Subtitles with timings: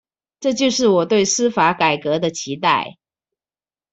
[0.39, 2.97] 這就是我對司法改革的期待